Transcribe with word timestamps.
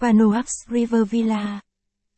Panomax 0.00 0.46
River 0.68 1.10
Villa 1.10 1.60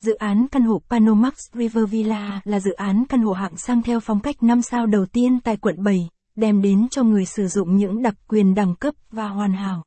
Dự 0.01 0.15
án 0.15 0.47
căn 0.51 0.63
hộ 0.63 0.83
Panomax 0.91 1.35
River 1.55 1.91
Villa 1.91 2.41
là 2.45 2.61
dự 2.61 2.73
án 2.73 3.05
căn 3.09 3.23
hộ 3.23 3.33
hạng 3.33 3.57
sang 3.57 3.83
theo 3.83 4.01
phong 4.01 4.21
cách 4.21 4.43
5 4.43 4.63
sao 4.63 4.87
đầu 4.87 5.07
tiên 5.07 5.41
tại 5.45 5.57
quận 5.57 5.85
7, 5.85 6.09
đem 6.37 6.63
đến 6.63 6.89
cho 6.91 7.03
người 7.03 7.25
sử 7.25 7.47
dụng 7.49 7.77
những 7.77 8.03
đặc 8.03 8.15
quyền 8.29 8.55
đẳng 8.55 8.75
cấp 8.75 8.95
và 9.11 9.29
hoàn 9.29 9.53
hảo. 9.53 9.85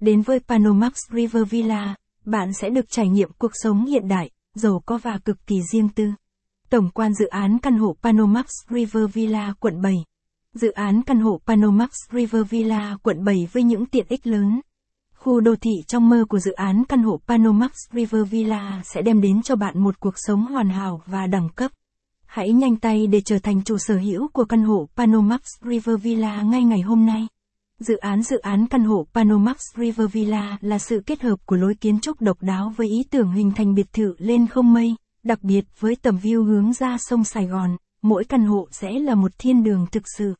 Đến 0.00 0.22
với 0.22 0.40
Panomax 0.40 0.92
River 1.12 1.48
Villa, 1.50 1.94
bạn 2.24 2.52
sẽ 2.52 2.70
được 2.70 2.90
trải 2.90 3.08
nghiệm 3.08 3.30
cuộc 3.38 3.52
sống 3.54 3.86
hiện 3.86 4.08
đại, 4.08 4.30
giàu 4.54 4.82
có 4.86 4.98
và 4.98 5.18
cực 5.24 5.46
kỳ 5.46 5.62
riêng 5.72 5.88
tư. 5.88 6.10
Tổng 6.70 6.90
quan 6.90 7.14
dự 7.14 7.26
án 7.26 7.58
căn 7.58 7.78
hộ 7.78 7.96
Panomax 8.02 8.46
River 8.70 9.04
Villa 9.12 9.54
quận 9.60 9.82
7 9.82 9.94
Dự 10.54 10.70
án 10.70 11.02
căn 11.02 11.20
hộ 11.20 11.40
Panomax 11.46 11.90
River 12.12 12.42
Villa 12.50 12.96
quận 13.02 13.24
7 13.24 13.48
với 13.52 13.62
những 13.62 13.86
tiện 13.86 14.06
ích 14.08 14.26
lớn. 14.26 14.60
Khu 15.20 15.40
đô 15.40 15.54
thị 15.56 15.70
trong 15.86 16.08
mơ 16.08 16.24
của 16.28 16.38
dự 16.38 16.52
án 16.52 16.84
căn 16.88 17.02
hộ 17.02 17.20
Panomax 17.26 17.70
River 17.92 18.30
Villa 18.30 18.82
sẽ 18.84 19.02
đem 19.02 19.20
đến 19.20 19.42
cho 19.42 19.56
bạn 19.56 19.78
một 19.78 20.00
cuộc 20.00 20.14
sống 20.16 20.46
hoàn 20.46 20.68
hảo 20.68 21.02
và 21.06 21.26
đẳng 21.26 21.48
cấp. 21.48 21.70
Hãy 22.26 22.52
nhanh 22.52 22.76
tay 22.76 23.06
để 23.06 23.20
trở 23.20 23.38
thành 23.38 23.62
chủ 23.64 23.78
sở 23.78 23.96
hữu 23.96 24.28
của 24.28 24.44
căn 24.44 24.62
hộ 24.62 24.88
Panomax 24.96 25.40
River 25.62 26.02
Villa 26.02 26.42
ngay 26.42 26.62
ngày 26.62 26.80
hôm 26.80 27.06
nay. 27.06 27.26
Dự 27.80 27.96
án 27.96 28.22
dự 28.22 28.38
án 28.38 28.66
căn 28.66 28.84
hộ 28.84 29.06
Panomax 29.14 29.56
River 29.76 30.12
Villa 30.12 30.58
là 30.60 30.78
sự 30.78 31.02
kết 31.06 31.22
hợp 31.22 31.36
của 31.46 31.56
lối 31.56 31.74
kiến 31.74 32.00
trúc 32.00 32.20
độc 32.20 32.42
đáo 32.42 32.72
với 32.76 32.88
ý 32.88 33.04
tưởng 33.10 33.32
hình 33.32 33.52
thành 33.56 33.74
biệt 33.74 33.92
thự 33.92 34.14
lên 34.18 34.46
không 34.46 34.72
mây, 34.72 34.94
đặc 35.22 35.42
biệt 35.42 35.64
với 35.78 35.96
tầm 36.02 36.18
view 36.22 36.44
hướng 36.44 36.72
ra 36.72 36.96
sông 36.98 37.24
Sài 37.24 37.46
Gòn, 37.46 37.76
mỗi 38.02 38.24
căn 38.24 38.44
hộ 38.44 38.68
sẽ 38.70 38.98
là 38.98 39.14
một 39.14 39.32
thiên 39.38 39.62
đường 39.64 39.86
thực 39.92 40.02
sự. 40.16 40.34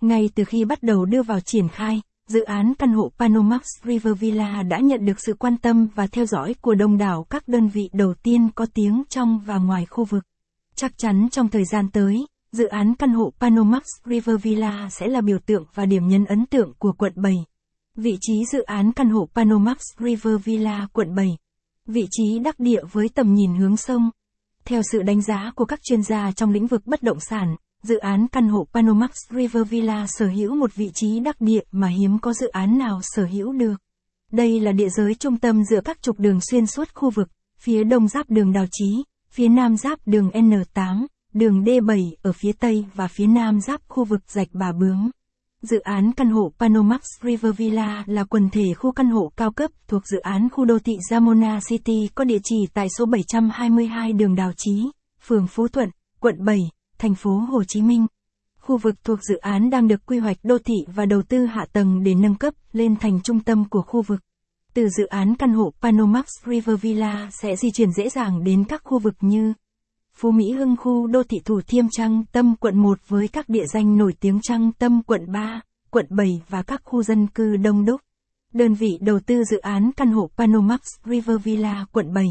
Ngay 0.00 0.30
từ 0.34 0.44
khi 0.44 0.64
bắt 0.64 0.82
đầu 0.82 1.04
đưa 1.04 1.22
vào 1.22 1.40
triển 1.40 1.68
khai, 1.68 2.00
dự 2.28 2.42
án 2.42 2.74
căn 2.74 2.92
hộ 2.92 3.12
Panomax 3.18 3.62
River 3.84 4.18
Villa 4.18 4.62
đã 4.62 4.78
nhận 4.78 5.04
được 5.04 5.20
sự 5.20 5.34
quan 5.34 5.56
tâm 5.56 5.88
và 5.94 6.06
theo 6.06 6.26
dõi 6.26 6.54
của 6.60 6.74
đông 6.74 6.98
đảo 6.98 7.26
các 7.30 7.48
đơn 7.48 7.68
vị 7.68 7.90
đầu 7.92 8.14
tiên 8.22 8.48
có 8.54 8.66
tiếng 8.74 9.02
trong 9.08 9.38
và 9.46 9.58
ngoài 9.58 9.86
khu 9.86 10.04
vực. 10.04 10.24
Chắc 10.74 10.92
chắn 10.98 11.28
trong 11.30 11.48
thời 11.48 11.64
gian 11.64 11.90
tới, 11.90 12.26
dự 12.52 12.66
án 12.66 12.94
căn 12.94 13.10
hộ 13.10 13.32
Panomax 13.40 13.82
River 14.04 14.42
Villa 14.42 14.88
sẽ 14.90 15.08
là 15.08 15.20
biểu 15.20 15.38
tượng 15.38 15.64
và 15.74 15.86
điểm 15.86 16.08
nhấn 16.08 16.24
ấn 16.24 16.46
tượng 16.46 16.72
của 16.78 16.92
quận 16.92 17.12
7. 17.16 17.34
Vị 17.96 18.18
trí 18.20 18.44
dự 18.52 18.62
án 18.62 18.92
căn 18.92 19.10
hộ 19.10 19.28
Panomax 19.34 19.78
River 19.98 20.34
Villa 20.44 20.88
quận 20.92 21.14
7. 21.14 21.26
Vị 21.86 22.06
trí 22.10 22.38
đắc 22.38 22.60
địa 22.60 22.82
với 22.92 23.08
tầm 23.14 23.34
nhìn 23.34 23.54
hướng 23.54 23.76
sông. 23.76 24.10
Theo 24.64 24.82
sự 24.92 25.02
đánh 25.02 25.22
giá 25.22 25.52
của 25.56 25.64
các 25.64 25.80
chuyên 25.82 26.02
gia 26.02 26.32
trong 26.32 26.50
lĩnh 26.50 26.66
vực 26.66 26.86
bất 26.86 27.02
động 27.02 27.20
sản, 27.20 27.56
dự 27.82 27.96
án 27.96 28.26
căn 28.28 28.48
hộ 28.48 28.66
Panomax 28.74 29.10
River 29.30 29.68
Villa 29.68 30.06
sở 30.08 30.26
hữu 30.26 30.54
một 30.54 30.74
vị 30.74 30.90
trí 30.94 31.20
đắc 31.20 31.40
địa 31.40 31.60
mà 31.72 31.88
hiếm 31.88 32.18
có 32.18 32.32
dự 32.32 32.48
án 32.48 32.78
nào 32.78 33.00
sở 33.02 33.24
hữu 33.24 33.52
được. 33.52 33.74
Đây 34.32 34.60
là 34.60 34.72
địa 34.72 34.88
giới 34.88 35.14
trung 35.14 35.38
tâm 35.38 35.64
giữa 35.64 35.80
các 35.80 36.02
trục 36.02 36.18
đường 36.18 36.38
xuyên 36.50 36.66
suốt 36.66 36.88
khu 36.94 37.10
vực, 37.10 37.28
phía 37.58 37.84
đông 37.84 38.08
giáp 38.08 38.30
đường 38.30 38.52
Đào 38.52 38.66
Chí, 38.72 39.04
phía 39.30 39.48
nam 39.48 39.76
giáp 39.76 39.98
đường 40.06 40.30
N8, 40.30 41.06
đường 41.34 41.64
D7 41.64 42.10
ở 42.22 42.32
phía 42.32 42.52
tây 42.52 42.86
và 42.94 43.08
phía 43.08 43.26
nam 43.26 43.60
giáp 43.60 43.80
khu 43.88 44.04
vực 44.04 44.20
rạch 44.26 44.48
Bà 44.52 44.72
Bướng. 44.72 45.10
Dự 45.62 45.80
án 45.80 46.12
căn 46.12 46.30
hộ 46.30 46.52
Panomax 46.58 47.00
River 47.22 47.56
Villa 47.56 48.04
là 48.06 48.24
quần 48.24 48.50
thể 48.50 48.74
khu 48.74 48.92
căn 48.92 49.06
hộ 49.06 49.32
cao 49.36 49.50
cấp 49.52 49.70
thuộc 49.88 50.02
dự 50.06 50.18
án 50.18 50.48
khu 50.52 50.64
đô 50.64 50.78
thị 50.78 50.96
Zamona 51.10 51.60
City 51.68 52.08
có 52.14 52.24
địa 52.24 52.40
chỉ 52.44 52.56
tại 52.74 52.86
số 52.98 53.06
722 53.06 54.12
đường 54.12 54.34
Đào 54.34 54.52
Chí, 54.56 54.90
phường 55.26 55.46
Phú 55.46 55.68
Thuận, 55.68 55.90
quận 56.20 56.44
7, 56.44 56.58
thành 57.02 57.14
phố 57.14 57.30
Hồ 57.30 57.64
Chí 57.64 57.82
Minh. 57.82 58.06
Khu 58.58 58.78
vực 58.78 58.94
thuộc 59.04 59.18
dự 59.22 59.36
án 59.36 59.70
đang 59.70 59.88
được 59.88 60.06
quy 60.06 60.18
hoạch 60.18 60.36
đô 60.42 60.58
thị 60.58 60.74
và 60.94 61.06
đầu 61.06 61.22
tư 61.22 61.46
hạ 61.46 61.66
tầng 61.72 62.02
để 62.02 62.14
nâng 62.14 62.34
cấp 62.34 62.54
lên 62.72 62.96
thành 62.96 63.20
trung 63.24 63.40
tâm 63.40 63.64
của 63.68 63.82
khu 63.82 64.02
vực. 64.02 64.20
Từ 64.74 64.88
dự 64.88 65.06
án 65.06 65.34
căn 65.36 65.52
hộ 65.52 65.72
Panomax 65.80 66.24
River 66.46 66.80
Villa 66.80 67.30
sẽ 67.32 67.56
di 67.56 67.70
chuyển 67.70 67.92
dễ 67.92 68.08
dàng 68.08 68.44
đến 68.44 68.64
các 68.64 68.82
khu 68.84 68.98
vực 68.98 69.14
như 69.20 69.52
Phú 70.14 70.30
Mỹ 70.30 70.52
Hưng 70.52 70.76
khu 70.76 71.06
đô 71.06 71.22
thị 71.22 71.38
Thủ 71.44 71.60
Thiêm 71.66 71.84
Trăng 71.90 72.24
Tâm 72.32 72.54
quận 72.60 72.78
1 72.78 72.98
với 73.08 73.28
các 73.28 73.48
địa 73.48 73.66
danh 73.72 73.96
nổi 73.96 74.14
tiếng 74.20 74.40
Trăng 74.42 74.72
Tâm 74.72 75.02
quận 75.02 75.32
3, 75.32 75.60
quận 75.90 76.06
7 76.10 76.42
và 76.48 76.62
các 76.62 76.80
khu 76.84 77.02
dân 77.02 77.26
cư 77.26 77.56
đông 77.56 77.84
đúc. 77.84 78.00
Đơn 78.52 78.74
vị 78.74 78.98
đầu 79.00 79.20
tư 79.26 79.44
dự 79.44 79.58
án 79.58 79.90
căn 79.96 80.12
hộ 80.12 80.30
Panomax 80.36 80.80
River 81.04 81.36
Villa 81.42 81.86
quận 81.92 82.14
7. 82.14 82.24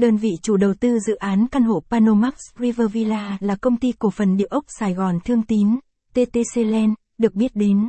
Đơn 0.00 0.16
vị 0.16 0.36
chủ 0.42 0.56
đầu 0.56 0.74
tư 0.80 0.98
dự 0.98 1.14
án 1.14 1.46
căn 1.52 1.62
hộ 1.62 1.82
Panomax 1.90 2.34
River 2.58 2.92
Villa 2.92 3.38
là 3.40 3.56
công 3.56 3.76
ty 3.76 3.92
cổ 3.92 4.10
phần 4.10 4.36
địa 4.36 4.46
ốc 4.50 4.64
Sài 4.68 4.94
Gòn 4.94 5.18
Thương 5.24 5.42
Tín, 5.42 5.68
TTC 6.12 6.56
Land, 6.56 6.92
được 7.18 7.34
biết 7.34 7.56
đến. 7.56 7.88